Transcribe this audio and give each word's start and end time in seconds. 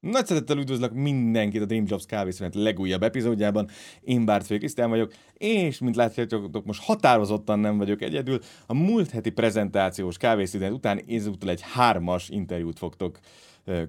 Nagy 0.00 0.26
szeretettel 0.26 0.58
üdvözlök 0.58 0.92
mindenkit 0.92 1.62
a 1.62 1.64
Dream 1.64 1.84
Jobs 1.86 2.06
kávészünet 2.06 2.54
legújabb 2.54 3.02
epizódjában. 3.02 3.68
Én 4.00 4.24
Bártfő 4.24 4.58
Krisztián 4.58 4.90
vagyok, 4.90 5.12
és 5.34 5.78
mint 5.78 5.96
látjátok, 5.96 6.64
most 6.64 6.82
határozottan 6.82 7.58
nem 7.58 7.78
vagyok 7.78 8.02
egyedül. 8.02 8.38
A 8.66 8.74
múlt 8.74 9.10
heti 9.10 9.30
prezentációs 9.30 10.16
kávészünet 10.16 10.72
után 10.72 11.00
ezúttal 11.08 11.50
egy 11.50 11.60
hármas 11.62 12.28
interjút 12.28 12.78
fogtok 12.78 13.18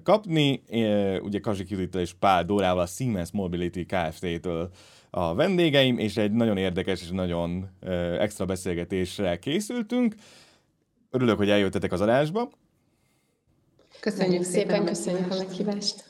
kapni. 0.02 0.62
Ugye 1.22 1.38
Kazsik 1.40 1.70
Judittal 1.70 2.00
és 2.00 2.12
Pál 2.12 2.44
Dórával 2.44 2.82
a 2.82 2.86
Siemens 2.86 3.30
Mobility 3.32 3.86
Kft-től 3.86 4.70
a 5.10 5.34
vendégeim, 5.34 5.98
és 5.98 6.16
egy 6.16 6.32
nagyon 6.32 6.56
érdekes 6.56 7.02
és 7.02 7.10
nagyon 7.10 7.68
extra 8.18 8.44
beszélgetésre 8.44 9.38
készültünk. 9.38 10.14
Örülök, 11.10 11.36
hogy 11.36 11.50
eljöttetek 11.50 11.92
az 11.92 12.00
adásba. 12.00 12.50
Köszönjük 14.00 14.42
szépen, 14.42 14.84
köszönjük 14.84 15.32
a 15.32 15.36
meghívást. 15.36 16.04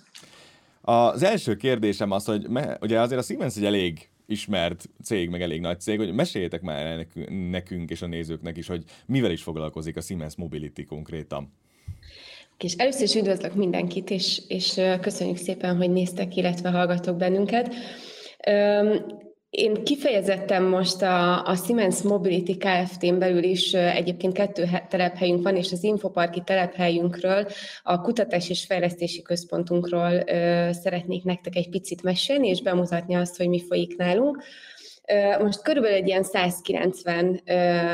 Az 0.80 1.22
első 1.22 1.56
kérdésem 1.56 2.10
az, 2.10 2.24
hogy 2.24 2.48
me, 2.48 2.78
ugye 2.80 3.00
azért 3.00 3.20
a 3.20 3.22
Siemens 3.22 3.56
egy 3.56 3.64
elég 3.64 4.08
ismert 4.26 4.88
cég, 5.04 5.28
meg 5.28 5.42
elég 5.42 5.60
nagy 5.60 5.80
cég, 5.80 5.98
hogy 5.98 6.12
meséljétek 6.12 6.60
már 6.60 7.06
nekünk 7.50 7.90
és 7.90 8.02
a 8.02 8.06
nézőknek 8.06 8.56
is, 8.56 8.66
hogy 8.66 8.84
mivel 9.06 9.30
is 9.30 9.42
foglalkozik 9.42 9.96
a 9.96 10.00
Siemens 10.00 10.36
Mobility 10.36 10.84
konkrétan. 10.84 11.52
És 12.58 12.74
először 12.74 13.02
is 13.02 13.14
üdvözlök 13.14 13.54
mindenkit, 13.54 14.10
és, 14.10 14.42
és 14.48 14.80
köszönjük 15.00 15.36
szépen, 15.36 15.76
hogy 15.76 15.90
néztek, 15.90 16.36
illetve 16.36 16.70
hallgatok 16.70 17.16
bennünket. 17.16 17.74
Én 19.50 19.84
kifejezettem 19.84 20.64
most 20.64 21.02
a, 21.02 21.46
a 21.46 21.56
Siemens 21.56 22.02
Mobility 22.02 22.56
Kft-n 22.56 23.18
belül 23.18 23.42
is 23.42 23.74
egyébként 23.74 24.34
kettő 24.34 24.64
telephelyünk 24.88 25.42
van, 25.42 25.56
és 25.56 25.73
az 25.73 25.84
infoparki 25.84 26.42
telephelyünkről, 26.45 27.46
a 27.82 28.00
Kutatás 28.00 28.50
és 28.50 28.64
Fejlesztési 28.64 29.23
Központunkról 29.23 30.12
ö, 30.26 30.68
szeretnék 30.73 31.24
nektek 31.24 31.56
egy 31.56 31.68
picit 31.68 32.02
mesélni, 32.02 32.48
és 32.48 32.62
bemutatni 32.62 33.15
azt, 33.15 33.37
hogy 33.37 33.48
mi 33.48 33.60
folyik 33.60 33.96
nálunk. 33.96 34.43
Most 35.38 35.62
körülbelül 35.62 35.96
egy 35.96 36.06
ilyen 36.06 36.23
190 36.23 37.40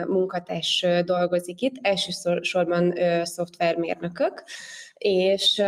munkatárs 0.09 0.87
dolgozik 1.05 1.61
itt, 1.61 1.75
elsősorban 1.81 2.95
szoftvermérnökök, 3.23 4.45
és 4.99 5.63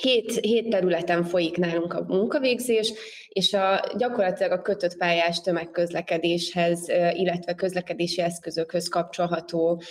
Hét, 0.00 0.32
hét 0.40 0.68
területen 0.68 1.24
folyik 1.24 1.56
nálunk 1.56 1.92
a 1.92 2.04
munkavégzés, 2.06 2.92
és 3.28 3.52
a, 3.52 3.80
gyakorlatilag 3.96 4.52
a 4.52 4.62
kötött 4.62 4.96
pályás 4.96 5.40
tömegközlekedéshez, 5.40 6.88
illetve 7.12 7.54
közlekedési 7.54 8.20
eszközökhöz 8.20 8.88
kapcsolható 8.88 9.82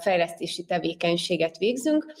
fejlesztési 0.00 0.64
tevékenységet 0.64 1.58
végzünk. 1.58 2.12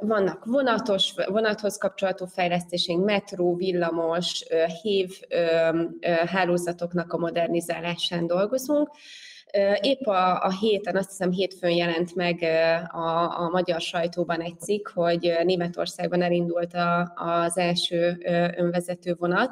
Vannak 0.00 0.44
vonatos, 0.44 1.12
vonathoz 1.26 1.76
kapcsolható 1.76 2.26
fejlesztésénk, 2.26 3.04
metró, 3.04 3.56
villamos, 3.56 4.44
hév 4.82 5.20
hálózatoknak 6.26 7.12
a 7.12 7.18
modernizálásán 7.18 8.26
dolgozunk, 8.26 8.90
Épp 9.80 10.06
a, 10.06 10.44
a 10.44 10.50
héten, 10.60 10.96
azt 10.96 11.08
hiszem 11.08 11.30
hétfőn 11.30 11.70
jelent 11.70 12.14
meg 12.14 12.42
a, 12.92 13.38
a 13.40 13.48
magyar 13.52 13.80
sajtóban 13.80 14.40
egy 14.40 14.60
cikk, 14.60 14.88
hogy 14.88 15.32
Németországban 15.44 16.22
elindult 16.22 16.74
a, 16.74 17.12
az 17.14 17.58
első 17.58 18.18
önvezető 18.56 19.14
vonat, 19.18 19.50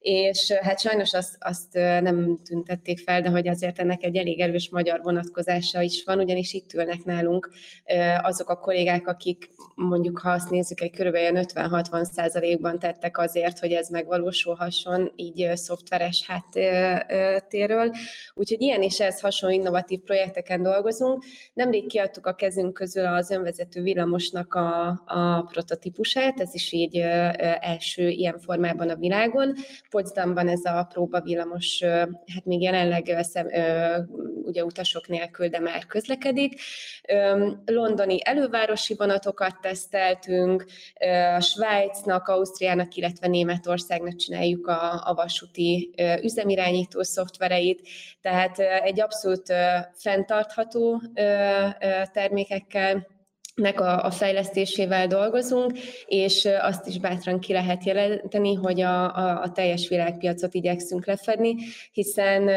és 0.00 0.52
hát 0.52 0.80
sajnos 0.80 1.12
azt, 1.12 1.36
azt 1.38 1.72
nem 1.72 2.38
tüntették 2.44 2.98
fel, 2.98 3.20
de 3.20 3.28
hogy 3.28 3.48
azért 3.48 3.78
ennek 3.78 4.02
egy 4.02 4.16
elég 4.16 4.40
erős 4.40 4.68
magyar 4.70 5.00
vonatkozása 5.02 5.80
is 5.80 6.04
van, 6.04 6.18
ugyanis 6.18 6.52
itt 6.52 6.72
ülnek 6.72 7.04
nálunk 7.04 7.50
azok 8.22 8.48
a 8.48 8.58
kollégák, 8.58 9.06
akik 9.06 9.50
mondjuk, 9.74 10.18
ha 10.18 10.30
azt 10.30 10.50
nézzük, 10.50 10.80
egy 10.80 10.90
körülbelül 10.90 11.42
50-60 11.54 12.04
százalékban 12.04 12.78
tettek 12.78 13.18
azért, 13.18 13.58
hogy 13.58 13.72
ez 13.72 13.88
megvalósulhasson 13.88 15.12
így 15.16 15.50
szoftveres 15.54 16.26
háttérről. 16.26 17.92
Úgyhogy 18.34 18.60
ilyen 18.60 18.82
és 18.82 19.00
ez 19.00 19.20
hasonló 19.20 19.54
innovatív 19.56 20.00
projekteken 20.00 20.62
dolgozunk. 20.62 21.24
Nemrég 21.52 21.86
kiadtuk 21.86 22.26
a 22.26 22.34
kezünk 22.34 22.72
közül 22.72 23.06
az 23.06 23.30
önvezető 23.30 23.82
villamosnak 23.82 24.54
a, 24.54 24.88
a 25.06 25.42
prototípusát, 25.42 26.40
ez 26.40 26.54
is 26.54 26.72
így 26.72 26.96
első 27.60 28.08
ilyen 28.08 28.38
formában 28.38 28.88
a 28.88 28.96
világon. 28.96 29.54
Potsdamban 29.90 30.48
ez 30.48 30.64
a 30.64 30.86
próbavillamos, 30.92 31.82
hát 32.34 32.44
még 32.44 32.62
jelenleg 32.62 33.18
szem, 33.20 33.46
ugye 34.42 34.64
utasok 34.64 35.08
nélkül, 35.08 35.48
de 35.48 35.58
már 35.58 35.86
közlekedik. 35.86 36.60
Londoni 37.64 38.18
elővárosi 38.24 38.94
vonatokat 38.94 39.60
teszteltünk, 39.60 40.66
Svájcnak, 41.38 42.28
Ausztriának, 42.28 42.94
illetve 42.94 43.26
Németországnak 43.26 44.16
csináljuk 44.16 44.66
a, 44.66 45.08
a 45.08 45.14
vasúti 45.14 45.94
üzemirányító 46.22 47.02
szoftvereit, 47.02 47.88
tehát 48.20 48.58
egy 48.58 49.00
abszolút 49.00 49.52
fenntartható 49.92 51.02
termékekkel 52.12 53.18
nek 53.60 53.80
a, 53.80 54.04
a 54.04 54.10
fejlesztésével 54.10 55.06
dolgozunk, 55.06 55.78
és 56.06 56.48
azt 56.60 56.86
is 56.86 56.98
bátran 56.98 57.40
ki 57.40 57.52
lehet 57.52 57.84
jelenteni, 57.84 58.54
hogy 58.54 58.80
a, 58.80 59.16
a, 59.16 59.42
a 59.42 59.52
teljes 59.52 59.88
világpiacot 59.88 60.54
igyekszünk 60.54 61.06
lefedni, 61.06 61.54
hiszen 61.92 62.50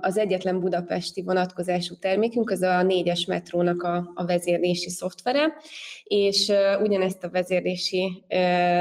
az 0.00 0.18
egyetlen 0.18 0.60
budapesti 0.60 1.22
vonatkozású 1.22 1.94
termékünk 1.98 2.50
az 2.50 2.62
a 2.62 2.82
négyes 2.82 3.24
metrónak 3.24 3.82
a, 3.82 4.12
a 4.14 4.24
vezérlési 4.24 4.90
szoftvere, 4.90 5.54
és 6.04 6.52
ugyanezt 6.82 7.24
a 7.24 7.30
vezérlési 7.30 8.24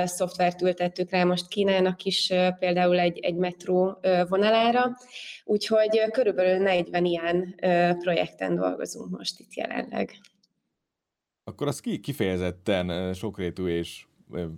szoftvert 0.05 0.61
ültettük 0.61 1.09
rá 1.09 1.23
most 1.23 1.47
Kínának 1.47 2.03
is 2.03 2.33
például 2.59 2.99
egy, 2.99 3.19
egy 3.19 3.35
metró 3.35 3.97
vonalára, 4.29 4.97
úgyhogy 5.43 6.01
körülbelül 6.11 6.63
40 6.63 7.05
ilyen 7.05 7.55
projekten 7.99 8.55
dolgozunk 8.55 9.17
most 9.17 9.39
itt 9.39 9.53
jelenleg 9.53 10.11
akkor 11.51 11.67
az 11.67 11.79
ki, 11.79 11.99
kifejezetten 11.99 13.13
sokrétű 13.13 13.65
és 13.65 14.05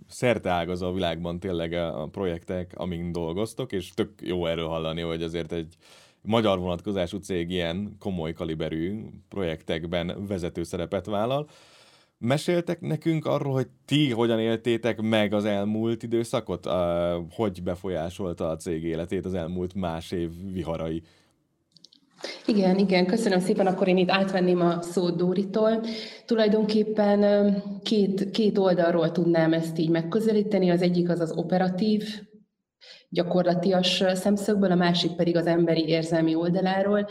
szerteágazó 0.08 0.88
a 0.88 0.94
világban 0.94 1.40
tényleg 1.40 1.74
a 1.74 2.08
projektek, 2.12 2.72
amin 2.76 3.12
dolgoztok, 3.12 3.72
és 3.72 3.90
tök 3.90 4.10
jó 4.22 4.46
erről 4.46 4.68
hallani, 4.68 5.02
hogy 5.02 5.24
azért 5.24 5.52
egy 5.52 5.76
magyar 6.22 6.60
vonatkozású 6.60 7.18
cég 7.18 7.50
ilyen 7.50 7.96
komoly 8.00 8.34
kaliberű 8.34 9.02
projektekben 9.30 10.26
vezető 10.28 10.64
szerepet 10.64 11.06
vállal. 11.06 11.50
Meséltek 12.18 12.82
nekünk 12.82 13.26
arról, 13.26 13.54
hogy 13.54 13.68
ti 13.86 14.12
hogyan 14.12 14.40
éltétek 14.40 15.02
meg 15.02 15.34
az 15.34 15.46
elmúlt 15.46 16.04
időszakot? 16.04 16.68
Hogy 17.30 17.64
befolyásolta 17.64 18.50
a 18.50 18.56
cég 18.56 18.84
életét 18.84 19.26
az 19.26 19.34
elmúlt 19.34 19.74
más 19.74 20.12
év 20.12 20.30
viharai? 20.52 21.02
Igen, 22.46 22.78
igen, 22.78 23.06
köszönöm 23.06 23.40
szépen. 23.40 23.68
Akkor 23.68 23.88
én 23.88 23.98
itt 23.98 24.10
átvenném 24.10 24.62
a 24.62 24.82
szót 24.82 25.16
Dóritól. 25.16 25.84
Tulajdonképpen 26.26 27.56
két, 27.84 28.32
két 28.32 28.58
oldalról 28.58 29.12
tudnám 29.12 29.54
ezt 29.54 29.78
így 29.78 29.90
megközelíteni. 29.90 30.70
Az 30.70 30.82
egyik 30.82 31.10
az 31.10 31.20
az 31.20 31.32
operatív, 31.32 32.04
gyakorlatias 33.10 34.04
szemszögből, 34.14 34.72
a 34.72 34.76
másik 34.76 35.12
pedig 35.12 35.36
az 35.36 35.46
emberi 35.46 35.88
érzelmi 35.88 36.36
oldaláról. 36.36 37.08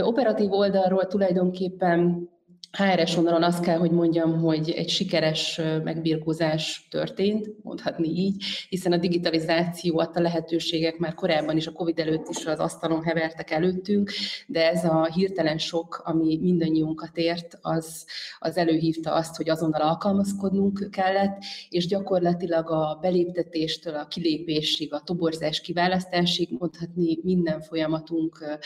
Operatív 0.00 0.52
oldalról 0.52 1.06
tulajdonképpen 1.06 2.28
HRS 2.70 3.16
oldalon 3.16 3.42
azt 3.42 3.62
kell, 3.62 3.78
hogy 3.78 3.90
mondjam, 3.90 4.40
hogy 4.40 4.70
egy 4.70 4.88
sikeres 4.88 5.60
megbirkózás 5.84 6.86
történt, 6.90 7.48
mondhatni 7.62 8.08
így, 8.08 8.44
hiszen 8.68 8.92
a 8.92 8.96
digitalizáció 8.96 9.98
adta 9.98 10.20
lehetőségek 10.20 10.98
már 10.98 11.14
korábban 11.14 11.56
is, 11.56 11.66
a 11.66 11.72
Covid 11.72 11.98
előtt 11.98 12.28
is 12.28 12.46
az 12.46 12.58
asztalon 12.58 13.02
hevertek 13.02 13.50
előttünk, 13.50 14.10
de 14.46 14.70
ez 14.70 14.84
a 14.84 15.04
hirtelen 15.14 15.58
sok, 15.58 16.02
ami 16.04 16.38
mindannyiunkat 16.42 17.16
ért, 17.16 17.58
az, 17.60 18.06
az 18.38 18.56
előhívta 18.56 19.12
azt, 19.12 19.36
hogy 19.36 19.48
azonnal 19.48 19.80
alkalmazkodnunk 19.80 20.88
kellett, 20.90 21.42
és 21.68 21.86
gyakorlatilag 21.86 22.70
a 22.70 22.98
beléptetéstől 23.00 23.94
a 23.94 24.06
kilépésig, 24.06 24.92
a 24.92 25.02
toborzás 25.04 25.60
kiválasztásig 25.60 26.48
mondhatni 26.58 27.18
minden 27.22 27.60
folyamatunk 27.60 28.58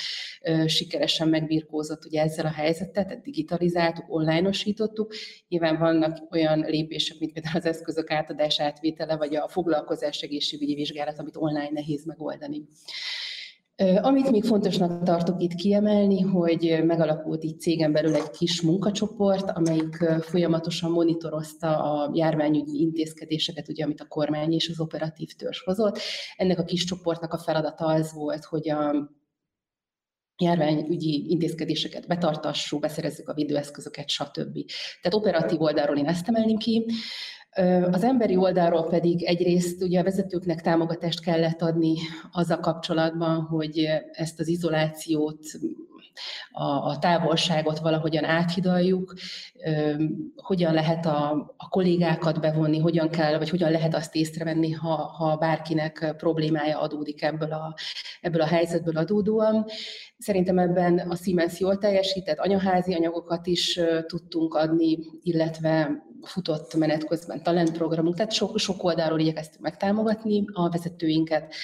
sikeresen 0.67 1.29
megbirkózott 1.29 2.05
ugye 2.05 2.23
ezzel 2.23 2.47
a 2.47 2.53
helyzettel, 2.53 3.05
tehát 3.05 3.23
digitalizáció, 3.23 3.91
csináltuk, 3.93 4.15
online-osítottuk. 4.15 5.13
Nyilván 5.49 5.79
vannak 5.79 6.33
olyan 6.33 6.59
lépések, 6.59 7.19
mint 7.19 7.33
például 7.33 7.57
az 7.57 7.67
eszközök 7.67 8.11
átadás 8.11 8.61
átvétele, 8.61 9.17
vagy 9.17 9.37
a 9.37 9.49
foglalkozás 9.49 10.21
egészségügyi 10.21 10.75
vizsgálat, 10.75 11.19
amit 11.19 11.37
online 11.37 11.71
nehéz 11.71 12.05
megoldani. 12.05 12.63
Amit 14.03 14.31
még 14.31 14.45
fontosnak 14.45 15.03
tartok 15.03 15.43
itt 15.43 15.55
kiemelni, 15.55 16.21
hogy 16.21 16.81
megalakult 16.85 17.43
itt 17.43 17.61
cégen 17.61 17.93
belül 17.93 18.15
egy 18.15 18.31
kis 18.31 18.63
munkacsoport, 18.63 19.51
amelyik 19.51 19.97
folyamatosan 20.21 20.91
monitorozta 20.91 21.83
a 21.83 22.11
járványügyi 22.15 22.81
intézkedéseket, 22.81 23.69
ugye, 23.69 23.85
amit 23.85 24.01
a 24.01 24.09
kormány 24.09 24.53
és 24.53 24.69
az 24.69 24.81
operatív 24.81 25.29
törzs 25.33 25.61
hozott. 25.65 25.99
Ennek 26.37 26.59
a 26.59 26.65
kis 26.65 26.85
csoportnak 26.85 27.33
a 27.33 27.39
feladata 27.39 27.87
az 27.87 28.13
volt, 28.15 28.45
hogy 28.45 28.71
a 28.71 29.11
járványügyi 30.43 31.27
intézkedéseket 31.29 32.07
betartassuk, 32.07 32.81
beszerezzük 32.81 33.29
a 33.29 33.35
védőeszközöket, 33.35 34.09
stb. 34.09 34.59
Tehát 35.03 35.15
operatív 35.15 35.61
oldalról 35.61 35.97
én 35.97 36.07
ezt 36.07 36.29
emelném 36.29 36.57
ki. 36.57 36.87
Az 37.91 38.03
emberi 38.03 38.37
oldalról 38.37 38.87
pedig 38.87 39.23
egyrészt 39.23 39.83
ugye 39.83 40.01
a 40.01 40.05
vezetőknek 40.05 40.61
támogatást 40.61 41.21
kellett 41.21 41.63
adni 41.63 41.95
az 42.31 42.51
a 42.51 42.61
kapcsolatban, 42.61 43.41
hogy 43.41 43.89
ezt 44.13 44.41
az 44.41 44.49
izolációt, 44.49 45.45
a, 46.51 46.65
a 46.65 46.99
távolságot 46.99 47.79
valahogyan 47.79 48.25
áthidaljuk, 48.25 49.15
hogyan 50.37 50.75
lehet 50.75 51.07
a, 51.07 51.31
a 51.57 51.69
kollégákat 51.69 52.41
bevonni, 52.41 52.79
hogyan 52.79 53.09
kell, 53.09 53.39
vagy 53.39 53.51
hogyan 53.51 53.71
lehet 53.71 53.95
azt 53.95 54.15
észrevenni, 54.15 54.71
ha, 54.71 54.95
ha 54.95 55.37
bárkinek 55.37 56.15
problémája 56.17 56.81
adódik 56.81 57.23
ebből 57.23 57.53
a, 57.53 57.75
ebből 58.21 58.41
a 58.41 58.47
helyzetből 58.47 58.97
adódóan. 58.97 59.67
Szerintem 60.19 60.59
ebben 60.59 60.99
a 60.99 61.17
Siemens 61.17 61.61
jól 61.61 61.79
teljesített, 61.79 62.39
anyaházi 62.39 62.95
anyagokat 62.95 63.47
is 63.47 63.81
tudtunk 64.07 64.55
adni, 64.55 64.99
illetve 65.23 66.03
futott 66.23 66.75
menet 66.75 67.07
közben 67.07 67.43
talentprogramunk, 67.43 68.17
tehát 68.17 68.33
sok, 68.33 68.59
sok 68.59 68.85
oldalról 68.85 69.21
igyekeztünk 69.21 69.63
megtámogatni 69.63 70.45
a 70.53 70.69
vezetőinket. 70.69 71.55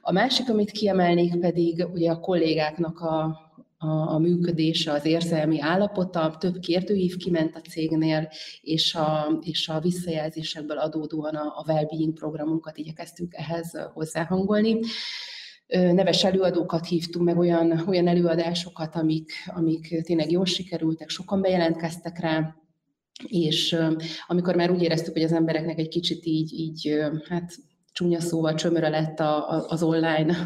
A 0.00 0.12
másik, 0.12 0.50
amit 0.50 0.70
kiemelnék 0.70 1.40
pedig 1.40 1.86
ugye 1.92 2.10
a 2.10 2.20
kollégáknak 2.20 3.00
a, 3.00 3.47
a, 3.78 4.14
a 4.14 4.18
működése, 4.18 4.92
az 4.92 5.04
érzelmi 5.04 5.60
állapota, 5.60 6.36
több 6.38 6.58
kérdőív 6.58 7.16
kiment 7.16 7.56
a 7.56 7.60
cégnél, 7.60 8.28
és 8.60 8.94
a, 8.94 9.38
és 9.40 9.68
a 9.68 9.80
visszajelzésekből 9.80 10.78
adódóan 10.78 11.34
a, 11.34 11.54
a 11.56 11.64
well-being 11.66 12.12
programunkat 12.12 12.76
igyekeztünk 12.76 13.34
ehhez 13.34 13.78
hozzáhangolni. 13.92 14.78
Neves 15.68 16.24
előadókat 16.24 16.86
hívtunk, 16.86 17.24
meg 17.24 17.38
olyan, 17.38 17.84
olyan 17.86 18.08
előadásokat, 18.08 18.94
amik, 18.94 19.32
amik 19.46 20.02
tényleg 20.02 20.30
jól 20.30 20.46
sikerültek, 20.46 21.08
sokan 21.08 21.40
bejelentkeztek 21.40 22.20
rá, 22.20 22.56
és 23.26 23.76
amikor 24.26 24.54
már 24.54 24.70
úgy 24.70 24.82
éreztük, 24.82 25.12
hogy 25.12 25.22
az 25.22 25.32
embereknek 25.32 25.78
egy 25.78 25.88
kicsit 25.88 26.24
így, 26.24 26.52
így 26.52 26.98
hát 27.28 27.56
csúnya 27.98 28.20
szóval 28.20 28.54
csömöre 28.54 28.88
lett 28.88 29.20
a, 29.20 29.50
a, 29.50 29.66
az 29.68 29.82
online, 29.82 30.36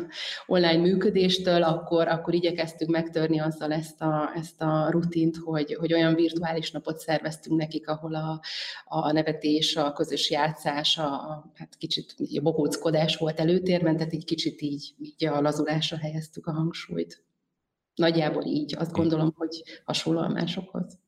online 0.47 0.81
működéstől, 0.81 1.63
akkor, 1.63 2.09
akkor 2.09 2.35
igyekeztünk 2.35 2.91
megtörni 2.91 3.41
azzal 3.41 3.73
ezt 3.73 4.03
a, 4.03 4.33
ezt 4.35 4.63
a 4.63 4.91
rutint, 4.91 5.37
hogy, 5.37 5.75
hogy 5.75 5.93
olyan 5.93 6.15
virtuális 6.15 6.71
napot 6.71 6.99
szerveztünk 6.99 7.59
nekik, 7.59 7.89
ahol 7.89 8.15
a, 8.15 8.41
a 8.85 9.13
nevetés, 9.13 9.77
a 9.77 9.93
közös 9.93 10.31
játszás, 10.31 10.99
a, 10.99 11.13
a 11.13 11.53
hát 11.55 11.77
kicsit 11.77 12.15
a 12.35 12.41
bohóckodás 12.41 13.17
volt 13.17 13.41
előtérben, 13.41 13.97
tehát 13.97 14.13
egy 14.13 14.25
kicsit 14.25 14.61
így, 14.61 14.95
így 14.99 15.27
a 15.27 15.41
lazulásra 15.41 15.97
helyeztük 15.97 16.47
a 16.47 16.53
hangsúlyt. 16.53 17.25
Nagyjából 17.95 18.45
így, 18.45 18.77
azt 18.79 18.93
gondolom, 18.93 19.33
hogy 19.37 19.63
hasonlóan 19.85 20.31
másokhoz. 20.31 20.99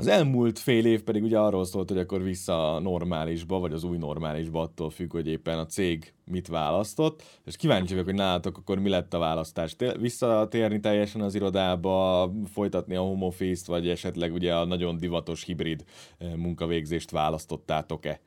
Az 0.00 0.06
elmúlt 0.06 0.58
fél 0.58 0.86
év 0.86 1.02
pedig 1.02 1.22
ugye 1.22 1.38
arról 1.38 1.64
szólt, 1.64 1.88
hogy 1.88 1.98
akkor 1.98 2.22
vissza 2.22 2.74
a 2.74 2.80
normálisba, 2.80 3.58
vagy 3.58 3.72
az 3.72 3.84
új 3.84 3.96
normálisba, 3.96 4.60
attól 4.60 4.90
függ, 4.90 5.12
hogy 5.12 5.26
éppen 5.26 5.58
a 5.58 5.66
cég 5.66 6.12
mit 6.24 6.48
választott, 6.48 7.22
és 7.44 7.56
kíváncsi 7.56 7.92
vagyok, 7.92 8.04
hogy 8.04 8.14
nálatok 8.14 8.56
akkor 8.56 8.78
mi 8.78 8.88
lett 8.88 9.14
a 9.14 9.18
választás. 9.18 9.76
Visszatérni 9.98 10.80
teljesen 10.80 11.20
az 11.20 11.34
irodába, 11.34 12.30
folytatni 12.52 12.94
a 12.94 13.00
home 13.00 13.26
office-t, 13.26 13.66
vagy 13.66 13.88
esetleg 13.88 14.32
ugye 14.32 14.54
a 14.54 14.64
nagyon 14.64 14.96
divatos 14.96 15.44
hibrid 15.44 15.84
eh, 16.18 16.34
munkavégzést 16.34 17.10
választottátok-e? 17.10 18.20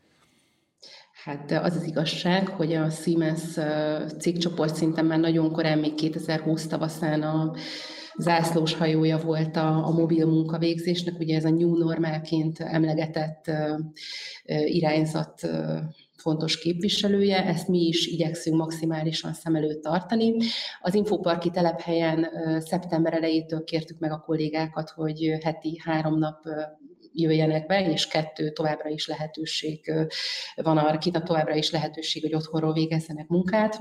Hát 1.23 1.51
az 1.51 1.75
az 1.75 1.83
igazság, 1.83 2.47
hogy 2.47 2.73
a 2.73 2.89
Siemens 2.89 3.57
eh, 3.57 4.09
cégcsoport 4.19 4.75
szinten 4.75 5.05
már 5.05 5.19
nagyon 5.19 5.51
korán, 5.51 5.79
még 5.79 5.93
2020 5.93 6.67
tavaszán 6.67 7.21
a 7.21 7.53
zászlós 8.17 8.73
hajója 8.73 9.17
volt 9.17 9.55
a, 9.55 9.85
a 9.87 9.91
mobil 9.91 10.25
munkavégzésnek, 10.25 11.19
ugye 11.19 11.35
ez 11.35 11.45
a 11.45 11.49
new 11.49 11.77
normálként 11.77 12.59
emlegetett 12.59 13.51
irányzat 14.65 15.47
fontos 16.23 16.59
képviselője, 16.59 17.45
ezt 17.45 17.67
mi 17.67 17.79
is 17.79 18.07
igyekszünk 18.07 18.57
maximálisan 18.57 19.33
szem 19.33 19.55
előtt 19.55 19.81
tartani. 19.81 20.35
Az 20.81 20.93
infoparki 20.93 21.49
telephelyen 21.49 22.27
szeptember 22.59 23.13
elejétől 23.13 23.63
kértük 23.63 23.99
meg 23.99 24.11
a 24.11 24.23
kollégákat, 24.25 24.89
hogy 24.89 25.37
heti 25.43 25.81
három 25.83 26.17
nap 26.17 26.43
jöjjenek 27.13 27.65
be, 27.65 27.91
és 27.91 28.07
kettő 28.07 28.51
továbbra 28.51 28.89
is 28.89 29.07
lehetőség 29.07 29.93
van 30.55 30.77
arra, 30.77 30.97
továbbra 30.97 31.55
is 31.55 31.71
lehetőség, 31.71 32.21
hogy 32.21 32.35
otthonról 32.35 32.73
végezzenek 32.73 33.27
munkát. 33.27 33.79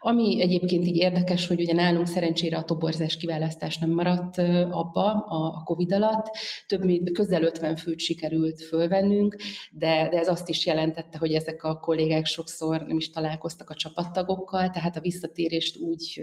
Ami 0.00 0.40
egyébként 0.40 0.86
így 0.86 0.96
érdekes, 0.96 1.46
hogy 1.46 1.60
ugye 1.60 1.72
nálunk 1.72 2.06
szerencsére 2.06 2.56
a 2.56 2.64
toborzás 2.64 3.16
kiválasztás 3.16 3.78
nem 3.78 3.90
maradt 3.90 4.38
abba 4.70 5.12
a 5.28 5.62
Covid 5.64 5.92
alatt, 5.92 6.36
több 6.66 6.84
mint 6.84 7.12
közel 7.12 7.42
50 7.42 7.76
főt 7.76 8.00
sikerült 8.00 8.62
fölvennünk, 8.62 9.36
de, 9.70 10.08
de 10.10 10.18
ez 10.18 10.28
azt 10.28 10.48
is 10.48 10.66
jelentette, 10.66 11.18
hogy 11.18 11.32
ezek 11.32 11.64
a 11.64 11.78
kollégák 11.78 12.26
sokszor 12.26 12.82
nem 12.86 12.96
is 12.96 13.10
találkoztak 13.10 13.70
a 13.70 13.74
csapattagokkal, 13.74 14.70
tehát 14.70 14.96
a 14.96 15.00
visszatérést 15.00 15.78
úgy 15.78 16.22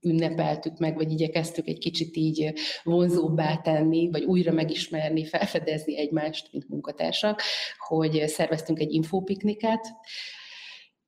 ünnepeltük 0.00 0.78
meg, 0.78 0.94
vagy 0.94 1.12
igyekeztük 1.12 1.66
egy 1.66 1.78
kicsit 1.78 2.16
így 2.16 2.52
vonzóbbá 2.82 3.56
tenni, 3.56 4.10
vagy 4.10 4.24
újra 4.24 4.52
megismerni, 4.52 5.24
felfedezni 5.24 5.98
egymást, 5.98 6.48
mint 6.52 6.68
munkatársak, 6.68 7.42
hogy 7.88 8.22
szerveztünk 8.26 8.80
egy 8.80 8.92
infopikniket, 8.92 9.86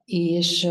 és, 0.08 0.68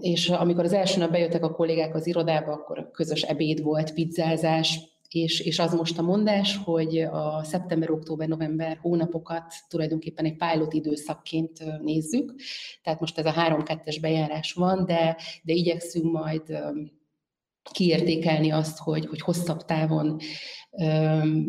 és 0.00 0.28
amikor 0.28 0.64
az 0.64 0.72
első 0.72 1.00
nap 1.00 1.10
bejöttek 1.10 1.44
a 1.44 1.52
kollégák 1.52 1.94
az 1.94 2.06
irodába, 2.06 2.52
akkor 2.52 2.90
közös 2.90 3.22
ebéd 3.22 3.62
volt, 3.62 3.94
pizzázás, 3.94 4.80
és, 5.08 5.40
és 5.40 5.58
az 5.58 5.74
most 5.74 5.98
a 5.98 6.02
mondás, 6.02 6.56
hogy 6.64 6.98
a 6.98 7.44
szeptember, 7.44 7.90
október, 7.90 8.28
november 8.28 8.78
hónapokat 8.82 9.54
tulajdonképpen 9.68 10.24
egy 10.24 10.36
pilot 10.36 10.72
időszakként 10.72 11.80
nézzük, 11.82 12.34
tehát 12.82 13.00
most 13.00 13.18
ez 13.18 13.26
a 13.26 13.32
3-2-es 13.32 13.98
bejárás 14.00 14.52
van, 14.52 14.84
de, 14.84 15.16
de 15.42 15.52
igyekszünk 15.52 16.12
majd 16.12 16.58
kiértékelni 17.72 18.50
azt, 18.50 18.78
hogy, 18.78 19.06
hogy 19.06 19.20
hosszabb 19.20 19.64
távon 19.64 20.16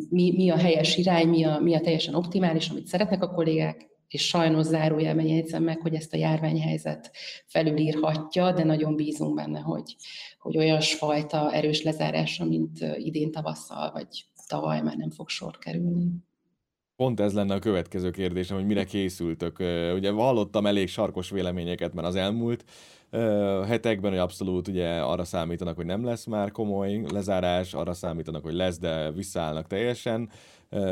mi, 0.10 0.34
mi 0.36 0.50
a 0.50 0.58
helyes 0.58 0.98
irány, 0.98 1.28
mi 1.28 1.44
a, 1.44 1.60
mi 1.60 1.76
a 1.76 1.82
teljesen 1.82 2.16
optimális, 2.16 2.70
amit 2.70 2.88
szeretnek 2.88 3.24
a 3.24 3.32
kollégák, 3.32 3.94
és 4.16 4.28
sajnos 4.28 4.66
zárójelben 4.66 5.26
jegyzem 5.26 5.64
meg, 5.64 5.82
hogy 5.82 5.94
ezt 5.94 6.14
a 6.14 6.18
járványhelyzet 6.18 7.12
felülírhatja, 7.46 8.52
de 8.52 8.64
nagyon 8.64 8.96
bízunk 8.96 9.36
benne, 9.36 9.60
hogy, 9.60 9.96
hogy 10.40 10.58
olyasfajta 10.58 11.54
erős 11.54 11.84
lezárásra, 11.84 12.46
mint 12.46 12.80
idén 12.98 13.32
tavasszal, 13.32 13.92
vagy 13.92 14.08
tavaly 14.48 14.82
már 14.82 14.96
nem 14.96 15.10
fog 15.10 15.30
sor 15.30 15.58
kerülni. 15.58 16.08
Pont 16.96 17.20
ez 17.20 17.34
lenne 17.34 17.54
a 17.54 17.60
következő 17.60 18.12
kérdésem, 18.12 18.57
hogy 18.57 18.66
mire 18.66 18.84
készültök. 18.84 19.60
Ugye 19.95 20.12
hallottam 20.12 20.66
elég 20.66 20.88
sarkos 20.88 21.30
véleményeket 21.30 21.94
már 21.94 22.06
az 22.06 22.16
elmúlt 22.16 22.66
hetekben, 23.68 24.12
hogy 24.12 24.19
abszolút 24.19 24.68
ugye 24.68 24.90
arra 24.90 25.24
számítanak, 25.24 25.76
hogy 25.76 25.86
nem 25.86 26.06
lesz 26.06 26.26
már 26.26 26.52
komoly 26.52 27.02
lezárás, 27.12 27.74
arra 27.74 27.94
számítanak, 27.94 28.44
hogy 28.44 28.54
lesz, 28.54 28.80
de 28.80 29.12
visszaállnak 29.12 29.68
teljesen. 29.68 30.30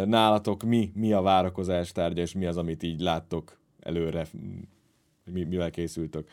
Nálatok 0.05 0.63
mi, 0.63 0.91
mi 0.95 1.13
a 1.13 1.21
várakozás 1.21 1.91
tárgya, 1.91 2.21
és 2.21 2.33
mi 2.33 2.45
az, 2.45 2.57
amit 2.57 2.83
így 2.83 2.99
láttok 2.99 3.57
előre, 3.79 4.25
mi, 5.33 5.43
mivel 5.43 5.69
készültök? 5.69 6.27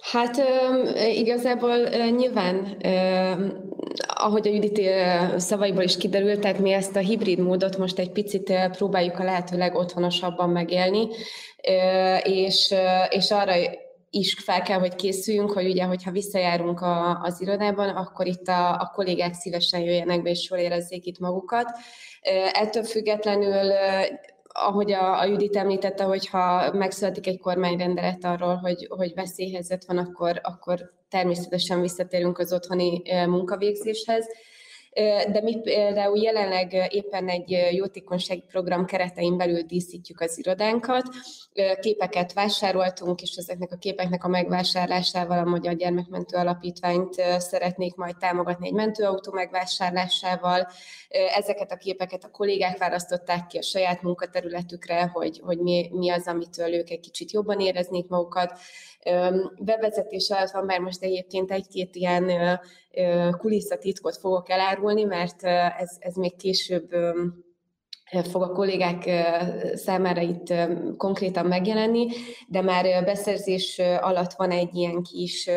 Hát 0.00 0.36
igazából 1.14 1.76
nyilván, 2.16 2.76
ahogy 4.06 4.48
a 4.48 4.50
Judit 4.50 4.80
szavaiból 5.36 5.82
is 5.82 5.96
kiderült, 5.96 6.40
tehát 6.40 6.58
mi 6.58 6.72
ezt 6.72 6.96
a 6.96 7.00
hibrid 7.00 7.38
módot 7.38 7.78
most 7.78 7.98
egy 7.98 8.10
picit 8.10 8.52
próbáljuk 8.76 9.18
a 9.18 9.24
lehető 9.24 9.56
legotthonosabban 9.56 10.50
megélni, 10.50 11.08
és, 12.22 12.74
és 13.08 13.30
arra 13.30 13.52
is 14.10 14.34
fel 14.34 14.62
kell, 14.62 14.78
hogy 14.78 14.94
készüljünk, 14.94 15.50
hogy 15.50 15.66
ugye, 15.66 15.84
hogyha 15.84 16.10
visszajárunk 16.10 16.80
a, 16.80 17.20
az 17.22 17.40
irodában, 17.40 17.88
akkor 17.88 18.26
itt 18.26 18.48
a, 18.48 18.70
a 18.70 18.90
kollégák 18.94 19.34
szívesen 19.34 19.80
jöjjenek 19.80 20.22
be, 20.22 20.30
és 20.30 20.48
jól 20.50 20.60
érezzék 20.60 21.06
itt 21.06 21.18
magukat. 21.18 21.70
Ettől 22.52 22.82
függetlenül 22.82 23.72
ahogy 24.52 24.92
a, 24.92 25.20
a 25.20 25.24
Judit 25.24 25.56
említette, 25.56 26.04
hogyha 26.04 26.72
megszületik 26.72 27.26
egy 27.26 27.38
kormányrendelet 27.38 28.24
arról, 28.24 28.54
hogy, 28.54 28.86
hogy 28.90 29.14
veszélyhelyzet 29.14 29.84
van, 29.86 29.98
akkor, 29.98 30.40
akkor 30.42 30.92
természetesen 31.08 31.80
visszatérünk 31.80 32.38
az 32.38 32.52
otthoni 32.52 33.02
munkavégzéshez. 33.26 34.26
De 35.32 35.40
mi 35.42 35.56
például 35.56 36.18
jelenleg 36.18 36.88
éppen 36.90 37.28
egy 37.28 37.50
jótékonysági 37.70 38.44
program 38.50 38.84
keretein 38.84 39.36
belül 39.36 39.62
díszítjük 39.62 40.20
az 40.20 40.38
irodánkat. 40.38 41.02
Képeket 41.80 42.32
vásároltunk, 42.32 43.22
és 43.22 43.34
ezeknek 43.36 43.72
a 43.72 43.76
képeknek 43.76 44.24
a 44.24 44.28
megvásárlásával 44.28 45.38
a 45.38 45.48
Magyar 45.48 45.74
Gyermekmentő 45.74 46.36
Alapítványt 46.36 47.14
szeretnék 47.38 47.94
majd 47.94 48.16
támogatni 48.16 48.66
egy 48.66 48.72
mentőautó 48.72 49.32
megvásárlásával. 49.32 50.68
Ezeket 51.36 51.72
a 51.72 51.76
képeket 51.76 52.24
a 52.24 52.30
kollégák 52.30 52.78
választották 52.78 53.46
ki 53.46 53.58
a 53.58 53.62
saját 53.62 54.02
munkaterületükre, 54.02 55.10
hogy, 55.12 55.40
hogy 55.44 55.58
mi, 55.58 55.88
mi 55.92 56.10
az, 56.10 56.26
amitől 56.26 56.74
ők 56.74 56.90
egy 56.90 57.00
kicsit 57.00 57.32
jobban 57.32 57.60
éreznék 57.60 58.08
magukat. 58.08 58.58
Bevezetés 59.58 60.30
alatt 60.30 60.50
van 60.50 60.64
már 60.64 60.80
most 60.80 61.02
egyébként 61.02 61.50
egy-két 61.50 61.94
ilyen 61.94 62.60
kulisszatitkot 63.38 64.16
fogok 64.16 64.50
elárulni, 64.50 65.04
mert 65.04 65.42
ez, 65.78 65.96
ez 65.98 66.14
még 66.14 66.36
később 66.36 66.88
fog 68.30 68.42
a 68.42 68.52
kollégák 68.52 69.10
számára 69.74 70.20
itt 70.20 70.52
konkrétan 70.96 71.46
megjelenni, 71.46 72.06
de 72.48 72.62
már 72.62 73.04
beszerzés 73.04 73.78
alatt 74.00 74.32
van 74.32 74.50
egy 74.50 74.74
ilyen 74.74 75.02
kis 75.02 75.50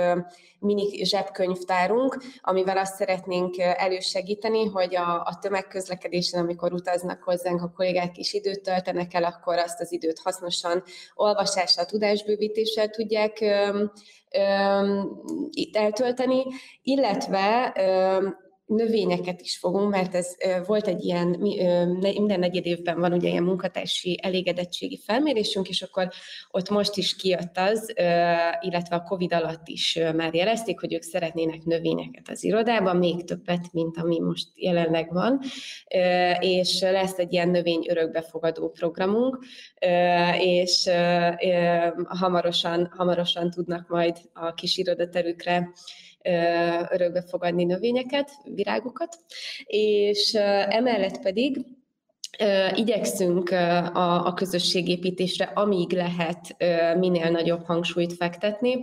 mini 0.59 1.03
zsebkönyvtárunk, 1.03 2.17
amivel 2.41 2.77
azt 2.77 2.95
szeretnénk 2.95 3.59
elősegíteni, 3.59 4.65
hogy 4.65 4.95
a, 4.95 5.21
a 5.21 5.37
tömegközlekedésen, 5.41 6.41
amikor 6.41 6.73
utaznak 6.73 7.23
hozzánk, 7.23 7.61
a 7.61 7.71
kollégák 7.75 8.17
is 8.17 8.33
időt 8.33 8.61
töltenek 8.61 9.13
el, 9.13 9.23
akkor 9.23 9.57
azt 9.57 9.81
az 9.81 9.91
időt 9.91 10.19
hasznosan 10.19 10.83
olvasással, 11.15 11.85
tudásbővítéssel 11.85 12.89
tudják 12.89 13.43
itt 15.49 15.75
eltölteni, 15.75 16.43
illetve 16.81 17.73
növényeket 18.71 19.41
is 19.41 19.57
fogunk, 19.57 19.89
mert 19.89 20.15
ez 20.15 20.35
volt 20.65 20.87
egy 20.87 21.03
ilyen, 21.03 21.27
minden 22.01 22.39
negyed 22.39 22.65
évben 22.65 22.99
van 22.99 23.13
ugye 23.13 23.29
ilyen 23.29 23.43
munkatársi 23.43 24.19
elégedettségi 24.21 24.99
felmérésünk, 25.05 25.69
és 25.69 25.81
akkor 25.81 26.09
ott 26.51 26.69
most 26.69 26.97
is 26.97 27.15
kijött 27.15 27.57
az, 27.57 27.93
illetve 28.59 28.95
a 28.95 29.03
Covid 29.03 29.33
alatt 29.33 29.67
is 29.67 29.99
már 30.15 30.33
jelezték, 30.33 30.79
hogy 30.79 30.93
ők 30.93 31.01
szeretnének 31.01 31.63
növényeket 31.63 32.29
az 32.29 32.43
irodában, 32.43 32.97
még 32.97 33.23
többet, 33.23 33.73
mint 33.73 33.97
ami 33.97 34.19
most 34.19 34.47
jelenleg 34.55 35.13
van, 35.13 35.39
és 36.39 36.81
lesz 36.81 37.17
egy 37.17 37.33
ilyen 37.33 37.49
növény 37.49 37.85
örökbefogadó 37.89 38.69
programunk, 38.69 39.45
és 40.39 40.89
hamarosan, 42.07 42.91
hamarosan 42.97 43.49
tudnak 43.49 43.87
majd 43.87 44.17
a 44.33 44.53
kis 44.53 44.77
irodaterükre 44.77 45.71
örökbe 46.89 47.21
fogadni 47.21 47.63
növényeket, 47.63 48.31
virágokat, 48.43 49.17
és 49.65 50.33
emellett 50.69 51.21
pedig 51.21 51.65
igyekszünk 52.75 53.49
a, 53.49 54.25
a 54.25 54.33
közösségépítésre, 54.33 55.45
amíg 55.45 55.91
lehet 55.91 56.55
minél 56.97 57.29
nagyobb 57.29 57.65
hangsúlyt 57.65 58.13
fektetni. 58.13 58.77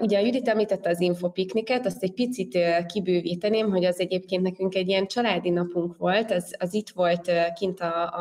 Ugye 0.00 0.18
a 0.18 0.20
Judit 0.20 0.48
említette 0.48 0.90
az 0.90 1.00
infopikniket, 1.00 1.86
azt 1.86 2.02
egy 2.02 2.12
picit 2.12 2.58
kibővíteném, 2.86 3.70
hogy 3.70 3.84
az 3.84 4.00
egyébként 4.00 4.42
nekünk 4.42 4.74
egy 4.74 4.88
ilyen 4.88 5.06
családi 5.06 5.50
napunk 5.50 5.96
volt, 5.96 6.30
az, 6.30 6.54
az 6.58 6.74
itt 6.74 6.88
volt 6.88 7.30
kint 7.54 7.80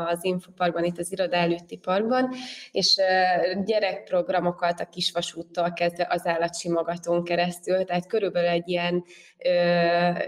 az 0.09 0.23
infoparkban, 0.23 0.83
itt 0.83 0.97
az 0.97 1.11
iroda 1.11 1.35
előtti 1.35 1.77
parkban, 1.77 2.29
és 2.71 2.95
gyerekprogramokat 3.65 4.79
a 4.79 4.89
kisvasúttól 4.89 5.73
kezdve 5.73 6.07
az 6.09 6.25
állatsimogatón 6.25 7.23
keresztül, 7.23 7.83
tehát 7.83 8.07
körülbelül 8.07 8.49
egy 8.49 8.69
ilyen 8.69 9.03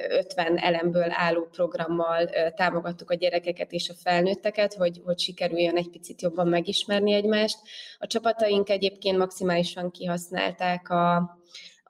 50 0.10 0.58
elemből 0.58 1.08
álló 1.10 1.48
programmal 1.52 2.30
támogattuk 2.56 3.12
a 3.12 3.16
gyerekeket 3.16 3.72
és 3.72 3.90
a 3.90 3.94
felnőtteket, 4.04 4.74
hogy, 4.74 5.02
hogy 5.06 5.20
sikerüljön 5.20 5.76
egy 5.76 5.90
picit 5.90 6.22
jobban 6.22 6.48
megismerni 6.48 7.14
egymást. 7.14 7.58
A 7.98 8.08
csapataink 8.08 8.70
egyébként 8.70 9.18
maximálisan 9.18 9.92
kihasználták 9.92 10.90
a 10.90 11.38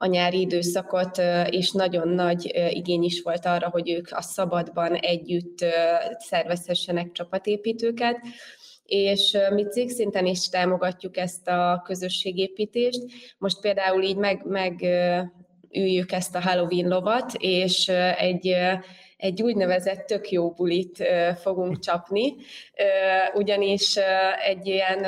a 0.02 0.06
nyári 0.06 0.40
időszakot, 0.40 1.18
és 1.50 1.70
nagyon 1.70 2.08
nagy 2.08 2.50
igény 2.70 3.02
is 3.02 3.22
volt 3.22 3.46
arra, 3.46 3.68
hogy 3.68 3.90
ők 3.90 4.08
a 4.10 4.22
szabadban 4.22 4.94
együtt 4.94 5.58
szervezhessenek 6.18 7.12
csapatépítőket 7.12 8.16
és 8.90 9.36
mi 9.50 9.66
cégszinten 9.66 10.26
is 10.26 10.48
támogatjuk 10.48 11.16
ezt 11.16 11.48
a 11.48 11.82
közösségépítést. 11.84 13.02
Most 13.38 13.60
például 13.60 14.02
így 14.02 14.16
meg, 14.16 14.42
meg 14.44 14.80
üljük 15.70 16.12
ezt 16.12 16.34
a 16.34 16.40
Halloween 16.40 16.88
lovat, 16.88 17.32
és 17.38 17.88
egy 18.18 18.56
egy 19.20 19.42
úgynevezett 19.42 20.06
tök 20.06 20.30
jó 20.30 20.50
bulit 20.50 21.04
fogunk 21.40 21.78
csapni, 21.78 22.34
ugyanis 23.34 23.96
egy 24.44 24.66
ilyen 24.66 25.06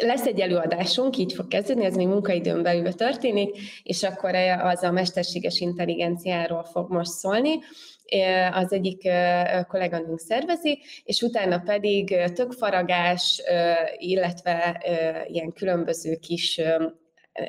lesz 0.00 0.26
egy 0.26 0.40
előadásunk, 0.40 1.16
így 1.16 1.32
fog 1.32 1.48
kezdődni, 1.48 1.84
ez 1.84 1.94
még 1.94 2.06
munkaidőn 2.06 2.62
belül 2.62 2.92
történik, 2.92 3.56
és 3.82 4.02
akkor 4.02 4.34
az 4.62 4.82
a 4.82 4.90
mesterséges 4.90 5.60
intelligenciáról 5.60 6.64
fog 6.64 6.90
most 6.90 7.10
szólni, 7.10 7.58
az 8.52 8.72
egyik 8.72 9.08
kolléganőnk 9.68 10.18
szervezi, 10.18 10.78
és 11.04 11.22
utána 11.22 11.58
pedig 11.58 12.16
tökfaragás, 12.34 13.42
illetve 13.96 14.82
ilyen 15.26 15.52
különböző 15.52 16.16
kis 16.16 16.60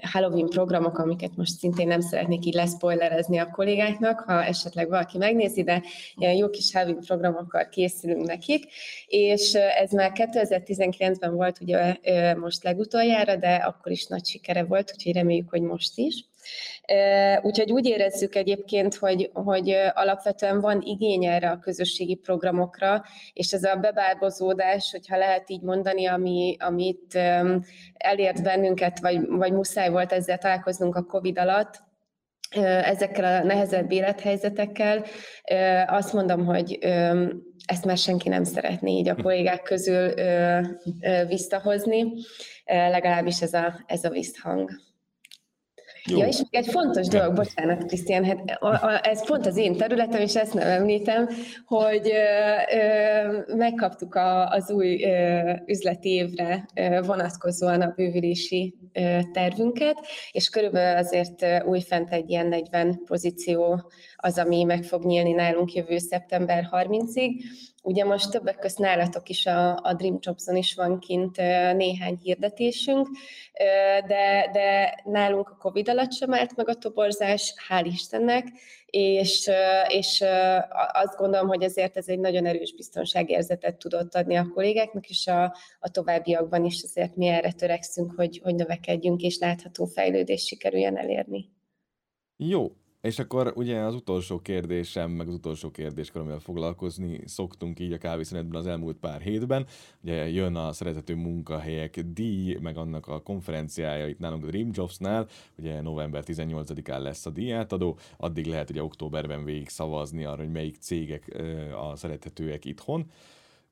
Halloween 0.02 0.50
programok, 0.50 0.98
amiket 0.98 1.36
most 1.36 1.58
szintén 1.58 1.88
nem 1.88 2.02
szeretnék 2.02 2.46
így 2.46 2.54
leszpoilerezni 2.54 3.38
a 3.38 3.50
kollégáknak, 3.50 4.20
ha 4.20 4.44
esetleg 4.44 4.90
valaki 4.90 5.18
megnézi, 5.18 5.64
de 5.64 5.84
ilyen 6.16 6.34
jó 6.34 6.50
kis 6.50 6.74
Halloween 6.74 7.04
programokkal 7.06 7.70
készülünk 7.70 8.26
nekik, 8.26 8.66
és 9.08 9.54
ez 9.54 9.92
már 9.92 10.12
2019-ben 10.16 11.36
volt 11.36 11.62
ugye 11.62 11.98
most 12.36 12.64
legutoljára, 12.64 13.36
de 13.36 13.56
akkor 13.56 13.92
is 13.92 14.06
nagy 14.08 14.26
sikere 14.26 14.64
volt, 14.64 14.92
úgyhogy 14.94 15.14
reméljük, 15.14 15.50
hogy 15.50 15.62
most 15.62 15.98
is. 15.98 16.26
Úgyhogy 17.42 17.72
úgy 17.72 17.86
érezzük 17.86 18.36
egyébként, 18.36 18.96
hogy, 18.96 19.30
hogy 19.34 19.76
alapvetően 19.94 20.60
van 20.60 20.82
igény 20.82 21.26
erre 21.26 21.50
a 21.50 21.60
közösségi 21.60 22.16
programokra, 22.16 23.04
és 23.34 23.52
ez 23.54 23.64
a 23.64 23.76
bebábozódás, 23.76 24.92
hogyha 24.92 25.18
lehet 25.18 25.50
így 25.50 25.62
mondani, 25.62 26.08
ami, 26.08 26.56
amit 26.60 27.16
elért 27.94 28.44
bennünket, 28.44 29.00
vagy, 29.00 29.28
vagy 29.28 29.52
muszáj 29.54 29.90
volt 29.90 30.12
ezzel 30.12 30.38
találkoznunk 30.38 30.96
a 30.96 31.04
COVID 31.04 31.40
alatt, 31.40 31.82
ezekkel 32.62 33.42
a 33.42 33.44
nehezebb 33.44 33.92
élethelyzetekkel, 33.92 35.06
azt 35.88 36.14
mondom, 36.14 36.46
hogy 36.46 36.78
ezt 37.66 37.86
már 37.86 37.98
senki 37.98 38.30
nem 38.30 38.44
szeretné 38.44 38.92
így 38.92 39.10
a 39.10 39.16
kollégák 39.16 39.62
közül 39.62 40.14
visszahozni, 41.28 42.14
legalábbis 42.66 43.42
ez 43.42 43.54
a, 43.54 43.84
ez 43.86 44.04
a 44.04 44.10
visszhang. 44.10 44.70
Jó. 46.06 46.18
Ja, 46.18 46.28
és 46.28 46.38
még 46.38 46.48
egy 46.64 46.68
fontos 46.68 47.08
dolog, 47.08 47.34
bocsánat, 47.34 47.86
Krisztián, 47.86 48.26
hát 48.26 48.58
a, 48.60 48.68
a, 48.68 49.08
ez 49.08 49.26
pont 49.26 49.46
az 49.46 49.58
én 49.58 49.78
területem, 49.78 50.22
és 50.22 50.36
ezt 50.36 50.54
nem 50.54 50.68
említem, 50.68 51.30
hogy 51.66 52.12
ö, 52.12 52.78
ö, 52.78 53.56
megkaptuk 53.56 54.16
a, 54.16 54.50
az 54.50 54.72
új 54.72 55.04
ö, 55.04 55.52
üzleti 55.66 56.10
évre 56.10 56.66
ö, 56.76 57.02
vonatkozóan 57.06 57.82
a 57.82 57.94
bővülési 57.96 58.76
ö, 58.94 59.20
tervünket, 59.34 59.98
és 60.32 60.50
körülbelül 60.50 60.98
azért 60.98 61.46
újfent 61.66 62.12
egy 62.12 62.30
ilyen 62.30 62.48
40 62.48 63.02
pozíció 63.06 63.92
az, 64.24 64.38
ami 64.38 64.64
meg 64.64 64.84
fog 64.84 65.06
nyílni 65.06 65.32
nálunk 65.32 65.74
jövő 65.74 65.98
szeptember 65.98 66.70
30-ig, 66.72 67.32
Ugye 67.86 68.06
most 68.06 68.32
többek 68.32 68.60
között 68.60 68.78
nálatok 68.78 69.30
is 69.30 69.46
a, 69.46 69.80
a 69.82 69.94
Dream 69.94 70.18
Jobs-on 70.22 70.56
is 70.56 70.76
van 70.76 71.00
kint 71.00 71.38
néhány 71.76 72.18
hirdetésünk, 72.22 73.08
de, 74.08 74.50
de 74.54 75.00
nálunk 75.06 75.50
a 75.50 75.58
Covid 75.60 75.90
alatt 75.90 76.14
sem 76.14 76.34
állt 76.34 76.56
meg 76.56 76.70
a 76.70 76.74
toborzás, 76.74 77.54
hál' 77.70 77.86
Istennek, 77.86 78.48
és, 78.86 79.50
és 79.88 80.24
azt 80.94 81.18
gondolom, 81.18 81.48
hogy 81.48 81.64
ezért 81.64 81.98
ez 81.98 82.08
egy 82.08 82.20
nagyon 82.20 82.46
erős 82.46 82.76
biztonságérzetet 82.76 83.78
tudott 83.78 84.16
adni 84.16 84.36
a 84.36 84.48
kollégáknak, 84.54 85.10
és 85.10 85.28
a, 85.28 85.44
a 85.80 85.90
továbbiakban 85.90 86.66
is 86.66 86.84
azért 86.84 87.16
mi 87.16 87.28
erre 87.28 87.52
törekszünk, 87.52 88.14
hogy, 88.16 88.40
hogy 88.44 88.56
növekedjünk, 88.56 89.22
és 89.22 89.38
látható 89.40 89.86
fejlődést 89.86 90.46
sikerüljen 90.46 90.98
elérni. 90.98 91.50
Jó, 92.38 92.72
és 93.04 93.20
akkor 93.20 93.54
ugye 93.56 93.80
az 93.80 93.96
utolsó 93.96 94.40
kérdésem, 94.40 95.12
meg 95.12 95.28
az 95.28 95.34
utolsó 95.34 95.72
kérdéskor, 95.72 96.22
amivel 96.22 96.40
foglalkozni 96.40 97.20
szoktunk 97.26 97.80
így 97.80 97.92
a 97.92 97.98
kávészünetben 97.98 98.60
az 98.60 98.68
elmúlt 98.68 98.98
pár 98.98 99.22
hétben. 99.22 99.66
Ugye 100.04 100.30
jön 100.30 100.56
a 100.56 100.74
szeretető 100.74 101.16
munkahelyek 101.16 102.00
díj, 102.00 102.58
meg 102.62 102.78
annak 102.78 103.08
a 103.08 103.22
konferenciája 103.22 104.08
itt 104.08 104.20
nálunk 104.20 104.44
a 104.44 104.48
Dream 104.48 104.70
Jobs-nál, 104.72 105.28
ugye 105.58 105.82
november 105.82 106.24
18-án 106.26 107.02
lesz 107.02 107.26
a 107.26 107.30
díjátadó, 107.30 107.98
addig 108.18 108.46
lehet 108.46 108.70
ugye 108.70 108.84
októberben 108.84 109.44
végig 109.44 109.70
szavazni 109.70 110.26
arra, 110.26 110.42
hogy 110.42 110.52
melyik 110.52 110.76
cégek 110.76 111.44
a 111.76 111.96
szerethetőek 111.96 112.66
itthon. 112.66 113.12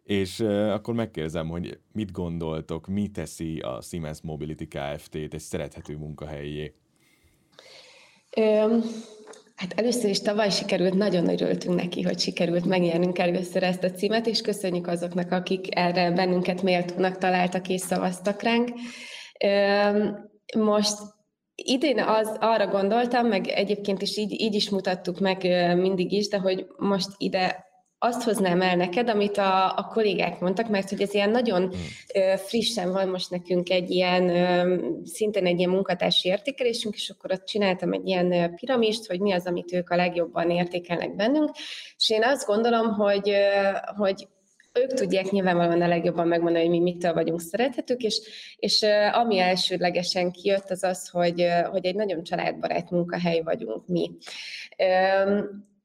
És 0.04 0.40
akkor 0.40 0.94
megkérdezem, 0.94 1.48
hogy 1.48 1.80
mit 1.92 2.12
gondoltok, 2.12 2.88
mi 2.88 3.08
teszi 3.08 3.60
a 3.60 3.82
Siemens 3.82 4.22
Mobility 4.22 4.68
Kft-t 4.68 5.34
egy 5.34 5.40
szerethető 5.40 5.98
munkahelyé? 5.98 6.74
Hát 9.62 9.80
először 9.80 10.10
is 10.10 10.20
tavaly 10.20 10.50
sikerült, 10.50 10.94
nagyon 10.94 11.24
nagy 11.24 11.41
örültünk 11.41 11.75
neki, 11.75 12.01
hogy 12.01 12.20
sikerült 12.20 12.65
megnyernünk 12.65 13.20
először 13.20 13.63
ezt 13.63 13.84
a 13.84 13.91
címet, 13.91 14.27
és 14.27 14.41
köszönjük 14.41 14.88
azoknak, 14.88 15.32
akik 15.32 15.75
erre 15.75 16.12
bennünket 16.12 16.62
méltónak 16.62 17.18
találtak 17.18 17.68
és 17.68 17.82
szavaztak 17.82 18.41
ránk. 18.41 18.70
Most 20.58 20.98
idén 21.56 22.00
az, 22.00 22.38
arra 22.39 22.68
gondoltam, 22.68 23.27
meg 23.27 23.48
egyébként 23.48 24.01
is 24.01 24.18
így, 24.18 24.41
így 24.41 24.56
is 24.56 24.70
mutattuk 24.70 25.20
meg 25.20 25.41
mindig 25.77 26.12
is, 26.12 26.27
de 26.27 26.38
hogy 26.38 26.65
most 26.77 27.10
ide 27.18 27.65
azt 28.03 28.24
hoznám 28.24 28.62
el 28.62 28.75
neked, 28.75 29.10
amit 29.10 29.38
a, 29.38 29.77
a 29.77 29.89
kollégák 29.93 30.39
mondtak, 30.39 30.70
mert 30.70 30.89
hogy 30.89 31.01
ez 31.01 31.13
ilyen 31.13 31.29
nagyon 31.29 31.62
hmm. 31.62 32.38
frissen 32.38 32.91
van 32.91 33.08
most 33.08 33.29
nekünk 33.29 33.70
egy 33.70 33.89
ilyen, 33.89 34.31
szintén 35.05 35.46
egy 35.46 35.58
ilyen 35.58 35.70
munkatársi 35.70 36.29
értékelésünk, 36.29 36.96
és 36.96 37.10
akkor 37.10 37.31
ott 37.31 37.46
csináltam 37.46 37.93
egy 37.93 38.08
ilyen 38.08 38.55
piramist, 38.55 39.08
hogy 39.08 39.20
mi 39.20 39.31
az, 39.31 39.46
amit 39.46 39.74
ők 39.74 39.89
a 39.89 39.96
legjobban 39.96 40.50
értékelnek 40.50 41.15
bennünk, 41.15 41.50
és 41.98 42.10
én 42.10 42.24
azt 42.24 42.46
gondolom, 42.46 42.88
hogy, 42.88 43.36
hogy 43.96 44.27
ők 44.74 44.93
tudják 44.93 45.31
nyilvánvalóan 45.31 45.81
a 45.81 45.88
legjobban 45.88 46.27
megmondani, 46.27 46.65
hogy 46.65 46.79
mi 46.79 46.79
mitől 46.79 47.13
vagyunk 47.13 47.41
szerethetők, 47.41 48.03
és, 48.03 48.22
és 48.55 48.86
ami 49.12 49.39
elsődlegesen 49.39 50.31
kijött, 50.31 50.70
az 50.70 50.84
az, 50.84 51.10
hogy, 51.10 51.46
hogy 51.72 51.86
egy 51.86 51.96
nagyon 51.96 52.24
családbarát 52.24 52.89
munkahely 52.89 53.41
vagyunk 53.41 53.88
mi. 53.88 54.12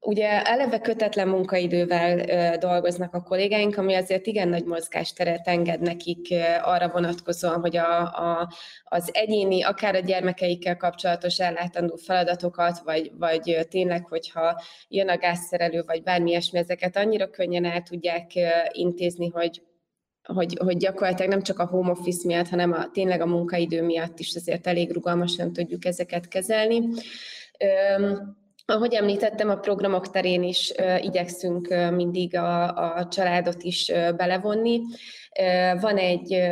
Ugye 0.07 0.43
eleve 0.43 0.79
kötetlen 0.79 1.29
munkaidővel 1.29 2.57
dolgoznak 2.59 3.15
a 3.15 3.23
kollégáink, 3.23 3.77
ami 3.77 3.95
azért 3.95 4.27
igen 4.27 4.49
nagy 4.49 4.65
mozgásteret 4.65 5.49
enged 5.49 5.81
nekik 5.81 6.35
arra 6.63 6.89
vonatkozóan, 6.89 7.61
hogy 7.61 7.77
a, 7.77 8.01
a, 8.03 8.53
az 8.85 9.11
egyéni, 9.13 9.63
akár 9.63 9.95
a 9.95 9.99
gyermekeikkel 9.99 10.77
kapcsolatos 10.77 11.39
ellátandó 11.39 11.97
feladatokat, 11.97 12.79
vagy, 12.85 13.13
vagy 13.19 13.67
tényleg, 13.71 14.05
hogyha 14.05 14.63
jön 14.89 15.09
a 15.09 15.19
gázszerelő, 15.19 15.83
vagy 15.87 16.03
bármi 16.03 16.31
ilyesmi, 16.31 16.59
ezeket 16.59 16.97
annyira 16.97 17.31
könnyen 17.31 17.65
el 17.65 17.83
tudják 17.83 18.33
intézni, 18.73 19.29
hogy 19.29 19.63
hogy, 20.23 20.59
hogy 20.65 20.77
gyakorlatilag 20.77 21.31
nem 21.31 21.43
csak 21.43 21.59
a 21.59 21.67
home 21.67 21.91
office 21.91 22.27
miatt, 22.27 22.49
hanem 22.49 22.73
a, 22.73 22.91
tényleg 22.91 23.21
a 23.21 23.27
munkaidő 23.27 23.83
miatt 23.83 24.19
is 24.19 24.35
azért 24.35 24.67
elég 24.67 24.93
rugalmasan 24.93 25.53
tudjuk 25.53 25.85
ezeket 25.85 26.29
kezelni. 26.29 26.83
Ahogy 28.69 28.95
említettem, 28.95 29.51
a 29.51 29.57
programok 29.57 30.11
terén 30.11 30.43
is 30.43 30.73
igyekszünk 31.01 31.69
mindig 31.91 32.37
a, 32.37 32.75
a 32.97 33.09
családot 33.09 33.63
is 33.63 33.93
belevonni. 34.17 34.81
Van 35.81 35.97
egy 35.97 36.43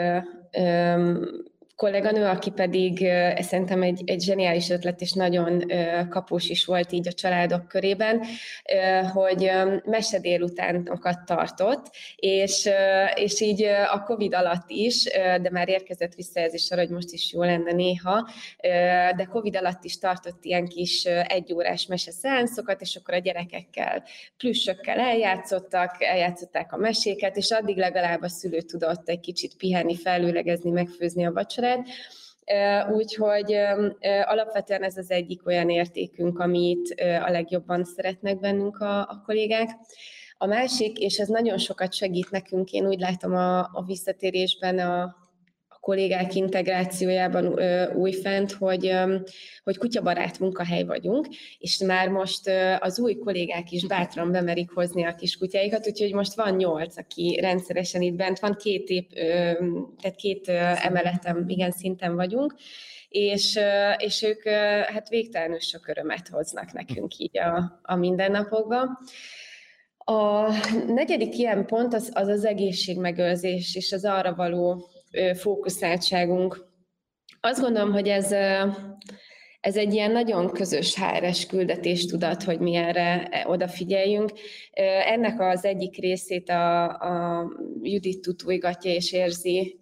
kolléganő, 1.76 2.24
aki 2.24 2.50
pedig 2.50 3.06
szerintem 3.38 3.82
egy, 3.82 4.02
egy 4.04 4.20
zseniális 4.20 4.70
ötlet, 4.70 5.00
és 5.00 5.12
nagyon 5.12 5.62
kapós 6.08 6.48
is 6.48 6.64
volt 6.64 6.92
így 6.92 7.08
a 7.08 7.12
családok 7.12 7.68
körében, 7.68 8.22
hogy 9.12 9.50
mese 9.84 10.18
délutánokat 10.18 11.24
tartott, 11.26 11.90
és, 12.16 12.68
és 13.14 13.40
így 13.40 13.62
a 13.92 14.02
Covid 14.02 14.34
alatt 14.34 14.64
is, 14.66 15.04
de 15.42 15.50
már 15.50 15.68
érkezett 15.68 16.14
visszajelzés 16.14 16.70
arra, 16.70 16.80
hogy 16.80 16.90
most 16.90 17.12
is 17.12 17.32
jó 17.32 17.42
lenne 17.42 17.72
néha, 17.72 18.28
de 19.16 19.28
Covid 19.30 19.56
alatt 19.56 19.84
is 19.84 19.98
tartott 19.98 20.44
ilyen 20.44 20.66
kis 20.66 21.04
egyórás 21.04 21.88
szeánszokat, 21.94 22.80
és 22.80 22.96
akkor 22.96 23.14
a 23.14 23.18
gyerekekkel, 23.18 24.02
plüssökkel 24.36 24.98
eljátszottak, 24.98 26.02
eljátszották 26.02 26.72
a 26.72 26.76
meséket, 26.76 27.36
és 27.36 27.50
addig 27.50 27.76
legalább 27.76 28.22
a 28.22 28.28
szülő 28.28 28.60
tudott 28.60 29.08
egy 29.08 29.20
kicsit 29.20 29.56
pihenni, 29.56 29.96
felülegezni, 29.96 30.70
megfőzni 30.70 31.26
a 31.26 31.32
vacsorát, 31.32 31.62
vacsorád. 31.64 31.86
Úgyhogy 32.92 33.56
alapvetően 34.24 34.82
ez 34.82 34.96
az 34.96 35.10
egyik 35.10 35.46
olyan 35.46 35.70
értékünk, 35.70 36.38
amit 36.38 36.94
a 37.26 37.30
legjobban 37.30 37.84
szeretnek 37.84 38.40
bennünk 38.40 38.78
a, 38.78 38.98
a 39.00 39.22
kollégák. 39.26 39.70
A 40.38 40.46
másik, 40.46 40.98
és 40.98 41.18
ez 41.18 41.28
nagyon 41.28 41.58
sokat 41.58 41.92
segít 41.92 42.30
nekünk, 42.30 42.70
én 42.72 42.86
úgy 42.86 42.98
látom 42.98 43.34
a, 43.34 43.58
a 43.58 43.84
visszatérésben 43.86 44.78
a, 44.78 45.16
kollégák 45.84 46.34
integrációjában 46.34 47.58
újfent, 47.94 48.52
hogy, 48.52 48.92
hogy 49.64 49.78
kutyabarát 49.78 50.38
munkahely 50.38 50.84
vagyunk, 50.84 51.26
és 51.58 51.78
már 51.78 52.08
most 52.08 52.50
az 52.78 52.98
új 52.98 53.14
kollégák 53.14 53.70
is 53.70 53.86
bátran 53.86 54.32
bemerik 54.32 54.70
hozni 54.70 55.04
a 55.04 55.14
kis 55.14 55.36
kutyáikat, 55.36 55.86
úgyhogy 55.86 56.12
most 56.12 56.34
van 56.34 56.54
nyolc, 56.54 56.96
aki 56.96 57.38
rendszeresen 57.40 58.02
itt 58.02 58.14
bent 58.14 58.38
van, 58.38 58.56
két, 58.56 58.88
ép, 58.88 59.12
tehát 60.00 60.16
két 60.16 60.48
emeletem, 60.82 61.44
igen, 61.48 61.70
szinten 61.70 62.14
vagyunk, 62.14 62.54
és, 63.08 63.58
és 63.98 64.22
ők 64.22 64.48
hát 64.92 65.08
végtelenül 65.08 65.60
sok 65.60 65.88
örömet 65.88 66.28
hoznak 66.28 66.72
nekünk 66.72 67.18
így 67.18 67.38
a, 67.38 67.80
a 67.82 67.94
mindennapokban. 67.94 68.98
A 69.98 70.48
negyedik 70.86 71.38
ilyen 71.38 71.66
pont 71.66 71.94
az 71.94 72.10
az, 72.14 72.28
az 72.28 72.44
egészségmegőrzés 72.44 73.76
és 73.76 73.92
az 73.92 74.04
arra 74.04 74.34
való 74.34 74.88
fókuszáltságunk. 75.34 76.72
Azt 77.40 77.60
gondolom, 77.60 77.92
hogy 77.92 78.08
ez, 78.08 78.32
ez 79.60 79.76
egy 79.76 79.94
ilyen 79.94 80.10
nagyon 80.10 80.50
közös 80.50 80.94
HRS 80.94 81.46
küldetés 81.46 82.06
tudat, 82.06 82.42
hogy 82.42 82.58
mi 82.58 82.74
erre 82.74 83.28
e, 83.28 83.48
odafigyeljünk. 83.48 84.32
Ennek 85.06 85.40
az 85.40 85.64
egyik 85.64 85.96
részét 85.96 86.48
a, 86.48 86.84
a 86.84 87.46
Judit 87.82 88.20
tutújgatja 88.20 88.92
és 88.92 89.12
érzi 89.12 89.80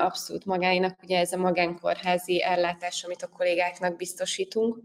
abszolút 0.00 0.44
magáinak, 0.44 0.98
ugye 1.02 1.18
ez 1.18 1.32
a 1.32 1.36
magánkórházi 1.38 2.42
ellátás, 2.42 3.04
amit 3.04 3.22
a 3.22 3.28
kollégáknak 3.36 3.96
biztosítunk 3.96 4.78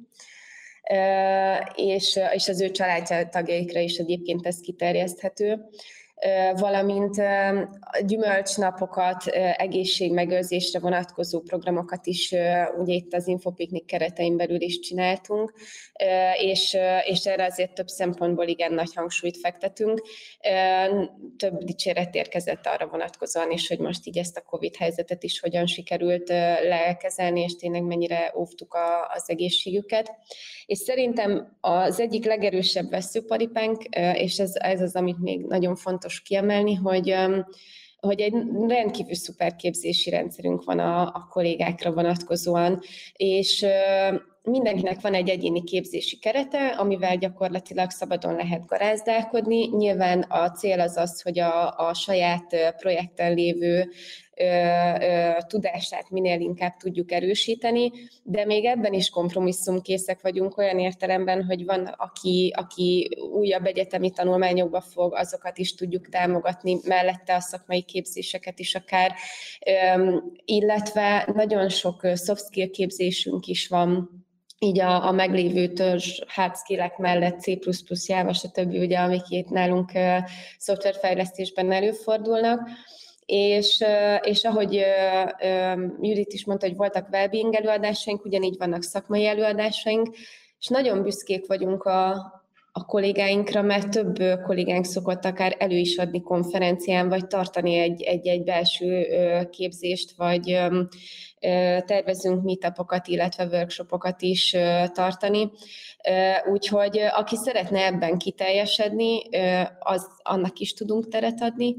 és, 1.75 2.19
és 2.33 2.47
az 2.47 2.61
ő 2.61 2.71
családtagjaikra 2.71 3.79
is 3.79 3.97
egyébként 3.97 4.45
ez 4.45 4.59
kiterjeszthető 4.59 5.65
valamint 6.55 7.21
gyümölcsnapokat, 8.05 9.25
egészségmegőrzésre 9.57 10.79
vonatkozó 10.79 11.39
programokat 11.41 12.05
is 12.05 12.31
ugye 12.77 12.93
itt 12.93 13.13
az 13.13 13.27
Infopiknik 13.27 13.85
keretein 13.85 14.37
belül 14.37 14.61
is 14.61 14.79
csináltunk, 14.79 15.53
és, 16.39 16.77
és 17.05 17.25
erre 17.25 17.45
azért 17.45 17.73
több 17.73 17.87
szempontból 17.87 18.47
igen 18.47 18.73
nagy 18.73 18.93
hangsúlyt 18.93 19.37
fektetünk. 19.37 20.01
Több 21.37 21.57
dicséret 21.63 22.15
érkezett 22.15 22.65
arra 22.65 22.87
vonatkozóan 22.87 23.51
is, 23.51 23.67
hogy 23.67 23.79
most 23.79 24.07
így 24.07 24.17
ezt 24.17 24.37
a 24.37 24.41
COVID 24.41 24.75
helyzetet 24.75 25.23
is 25.23 25.39
hogyan 25.39 25.65
sikerült 25.65 26.29
lekezelni, 26.63 27.41
és 27.41 27.55
tényleg 27.55 27.83
mennyire 27.83 28.33
óvtuk 28.37 28.73
a, 28.73 29.11
az 29.13 29.23
egészségüket. 29.25 30.11
És 30.65 30.77
szerintem 30.77 31.57
az 31.61 31.99
egyik 31.99 32.25
legerősebb 32.25 32.89
veszőparipánk, 32.89 33.83
és 34.13 34.39
ez, 34.39 34.51
ez 34.53 34.81
az, 34.81 34.95
amit 34.95 35.19
még 35.19 35.45
nagyon 35.45 35.75
fontos 35.75 36.12
kiemelni, 36.21 36.73
hogy 36.73 37.15
hogy 38.07 38.21
egy 38.21 38.33
rendkívül 38.67 39.15
szuper 39.15 39.55
képzési 39.55 40.09
rendszerünk 40.09 40.63
van 40.63 40.79
a, 40.79 41.01
a 41.01 41.27
kollégákra 41.29 41.91
vonatkozóan, 41.91 42.81
és 43.13 43.65
mindenkinek 44.43 45.01
van 45.01 45.13
egy 45.13 45.29
egyéni 45.29 45.63
képzési 45.63 46.17
kerete, 46.19 46.67
amivel 46.67 47.17
gyakorlatilag 47.17 47.89
szabadon 47.89 48.35
lehet 48.35 48.65
garázdálkodni. 48.65 49.67
Nyilván 49.67 50.21
a 50.21 50.51
cél 50.51 50.79
az 50.79 50.97
az, 50.97 51.21
hogy 51.21 51.39
a, 51.39 51.77
a 51.87 51.93
saját 51.93 52.75
projekten 52.77 53.33
lévő 53.33 53.89
tudását 55.47 56.09
minél 56.09 56.39
inkább 56.39 56.77
tudjuk 56.77 57.11
erősíteni, 57.11 57.91
de 58.23 58.45
még 58.45 58.65
ebben 58.65 58.93
is 58.93 59.09
kompromisszumkészek 59.09 60.21
vagyunk 60.21 60.57
olyan 60.57 60.79
értelemben, 60.79 61.43
hogy 61.45 61.65
van, 61.65 61.85
aki, 61.85 62.53
aki 62.55 63.17
újabb 63.31 63.65
egyetemi 63.65 64.11
tanulmányokba 64.11 64.81
fog, 64.81 65.15
azokat 65.15 65.57
is 65.57 65.75
tudjuk 65.75 66.09
támogatni, 66.09 66.79
mellette 66.83 67.35
a 67.35 67.39
szakmai 67.39 67.81
képzéseket 67.81 68.59
is 68.59 68.75
akár, 68.75 69.13
illetve 70.45 71.29
nagyon 71.33 71.69
sok 71.69 72.01
soft 72.01 72.45
skill 72.45 72.69
képzésünk 72.69 73.45
is 73.45 73.67
van, 73.67 74.09
így 74.59 74.79
a, 74.79 75.07
a 75.07 75.11
meglévő 75.11 75.67
törzs 75.67 76.19
hard 76.27 76.55
skill 76.55 76.91
mellett 76.97 77.39
C++, 77.39 77.57
Java, 78.07 78.33
stb., 78.33 78.73
ugye, 78.73 78.97
amik 78.97 79.29
itt 79.29 79.49
nálunk 79.49 79.91
uh, 79.93 80.17
szoftverfejlesztésben 80.57 81.71
előfordulnak, 81.71 82.69
és, 83.25 83.83
és 84.21 84.43
ahogy 84.43 84.83
Judit 86.01 86.33
is 86.33 86.45
mondta, 86.45 86.67
hogy 86.67 86.75
voltak 86.75 87.07
wellbeing 87.11 87.55
előadásaink, 87.55 88.25
ugyanígy 88.25 88.57
vannak 88.57 88.83
szakmai 88.83 89.25
előadásaink, 89.25 90.15
és 90.59 90.67
nagyon 90.67 91.03
büszkék 91.03 91.47
vagyunk 91.47 91.83
a, 91.83 92.09
a 92.71 92.85
kollégáinkra, 92.85 93.61
mert 93.61 93.89
több 93.89 94.17
kollégánk 94.45 94.85
szokott 94.85 95.25
akár 95.25 95.55
elő 95.59 95.77
is 95.77 95.97
adni 95.97 96.21
konferencián, 96.21 97.09
vagy 97.09 97.27
tartani 97.27 97.77
egy-egy 98.05 98.43
belső 98.43 99.07
képzést, 99.51 100.11
vagy 100.17 100.59
tervezünk 101.85 102.43
meetupokat, 102.43 103.07
illetve 103.07 103.45
workshopokat 103.45 104.21
is 104.21 104.55
tartani. 104.93 105.51
Úgyhogy 106.51 106.97
aki 106.97 107.35
szeretne 107.35 107.85
ebben 107.85 108.17
kiteljesedni, 108.17 109.21
az 109.79 110.07
annak 110.21 110.59
is 110.59 110.73
tudunk 110.73 111.07
teret 111.07 111.41
adni, 111.41 111.75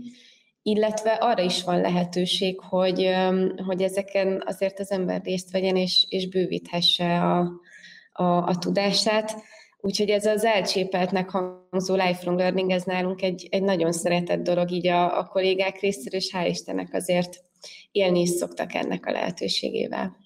illetve 0.67 1.11
arra 1.11 1.43
is 1.43 1.63
van 1.63 1.81
lehetőség, 1.81 2.61
hogy, 2.61 3.11
hogy 3.67 3.83
ezeken 3.83 4.43
azért 4.47 4.79
az 4.79 4.91
ember 4.91 5.23
részt 5.23 5.51
vegyen 5.51 5.77
és, 5.77 6.07
és 6.09 6.29
bővíthesse 6.29 7.21
a, 7.21 7.51
a, 8.13 8.25
a 8.25 8.59
tudását. 8.59 9.35
Úgyhogy 9.81 10.09
ez 10.09 10.27
az 10.27 10.45
elcsépeltnek 10.45 11.31
hangzó 11.31 11.95
lifelong 11.95 12.39
learning, 12.39 12.71
ez 12.71 12.83
nálunk 12.83 13.23
egy, 13.23 13.49
egy 13.51 13.63
nagyon 13.63 13.93
szeretett 13.93 14.43
dolog 14.43 14.71
így 14.71 14.87
a, 14.87 15.19
a 15.19 15.25
kollégák 15.25 15.81
részéről, 15.81 16.21
és 16.21 16.31
hál' 16.33 16.49
Istennek 16.49 16.95
azért 16.95 17.45
élni 17.93 18.21
is 18.21 18.29
szoktak 18.29 18.75
ennek 18.75 19.07
a 19.07 19.13
lehetőségével. 19.13 20.17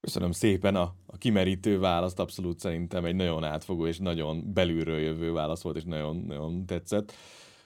Köszönöm 0.00 0.32
szépen 0.32 0.76
a, 0.76 0.94
a 1.06 1.16
kimerítő 1.18 1.78
választ, 1.78 2.18
abszolút 2.18 2.58
szerintem 2.58 3.04
egy 3.04 3.14
nagyon 3.14 3.44
átfogó 3.44 3.86
és 3.86 3.98
nagyon 3.98 4.52
belülről 4.52 4.98
jövő 4.98 5.32
válasz 5.32 5.62
volt, 5.62 5.76
és 5.76 5.84
nagyon, 5.84 6.16
nagyon 6.16 6.66
tetszett. 6.66 7.12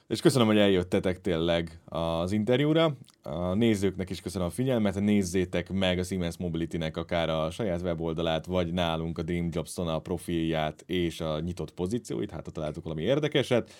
És 0.08 0.20
köszönöm, 0.20 0.46
hogy 0.46 0.58
eljöttetek 0.58 1.20
tényleg 1.20 1.80
az 1.84 2.32
interjúra. 2.32 2.96
A 3.22 3.54
nézőknek 3.54 4.10
is 4.10 4.20
köszönöm 4.20 4.46
a 4.46 4.50
figyelmet, 4.50 5.00
nézzétek 5.00 5.72
meg 5.72 5.98
a 5.98 6.02
Siemens 6.02 6.36
Mobility-nek 6.36 6.96
akár 6.96 7.28
a 7.28 7.50
saját 7.50 7.82
weboldalát, 7.82 8.46
vagy 8.46 8.72
nálunk 8.72 9.18
a 9.18 9.22
Dream 9.22 9.48
Jobson 9.52 9.88
a 9.88 9.98
profilját 9.98 10.82
és 10.86 11.20
a 11.20 11.40
nyitott 11.40 11.70
pozícióit, 11.70 12.30
hát 12.30 12.44
ha 12.44 12.50
találtok 12.50 12.82
valami 12.82 13.02
érdekeset, 13.02 13.72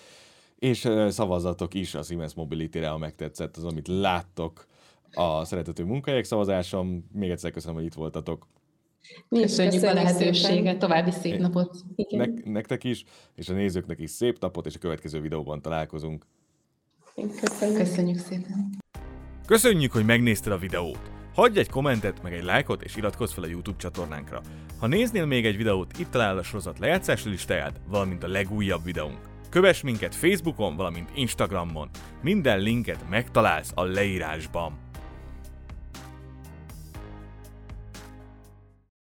és 0.59 0.89
szavazatok 1.07 1.73
is 1.73 1.95
a 1.95 2.01
Siemens 2.01 2.33
Mobility-re, 2.33 2.87
ha 2.87 2.97
megtetszett 2.97 3.57
az, 3.57 3.63
amit 3.63 3.87
láttok 3.87 4.65
a 5.13 5.45
szeretető 5.45 5.83
munkahelyek 5.83 6.25
szavazásom. 6.25 7.09
Még 7.11 7.29
egyszer 7.29 7.51
köszönöm, 7.51 7.75
hogy 7.75 7.85
itt 7.85 7.93
voltatok. 7.93 8.47
Mi 9.27 9.39
köszönjük, 9.39 9.73
köszönjük 9.73 9.97
a 9.97 10.01
lehetőséget, 10.01 10.41
szépen. 10.41 10.79
további 10.79 11.11
szép 11.11 11.39
napot. 11.39 11.77
Ne, 12.09 12.25
nektek 12.43 12.83
is, 12.83 13.03
és 13.35 13.49
a 13.49 13.53
nézőknek 13.53 13.99
is 13.99 14.09
szép 14.09 14.39
napot, 14.39 14.65
és 14.65 14.75
a 14.75 14.79
következő 14.79 15.21
videóban 15.21 15.61
találkozunk. 15.61 16.25
Köszönjük. 17.15 17.77
Köszönjük 17.77 18.17
szépen. 18.17 18.77
Köszönjük, 19.45 19.91
hogy 19.91 20.05
megnézted 20.05 20.51
a 20.51 20.57
videót. 20.57 21.11
Hagyj 21.33 21.59
egy 21.59 21.69
kommentet, 21.69 22.23
meg 22.23 22.33
egy 22.33 22.43
lájkot, 22.43 22.83
és 22.83 22.95
iratkozz 22.95 23.33
fel 23.33 23.43
a 23.43 23.47
YouTube 23.47 23.77
csatornánkra. 23.77 24.41
Ha 24.79 24.87
néznél 24.87 25.25
még 25.25 25.45
egy 25.45 25.57
videót, 25.57 25.99
itt 25.99 26.09
találod 26.09 26.37
a 26.37 26.43
sorozat 26.43 26.79
lejátszási 26.79 27.29
listáját, 27.29 27.81
valamint 27.87 28.23
a 28.23 28.27
legújabb 28.27 28.83
videónk. 28.83 29.19
Kövess 29.49 29.81
minket 29.81 30.15
Facebookon, 30.15 30.75
valamint 30.75 31.09
Instagramon. 31.15 31.89
Minden 32.21 32.59
linket 32.59 33.09
megtalálsz 33.09 33.71
a 33.75 33.83
leírásban. 33.83 34.88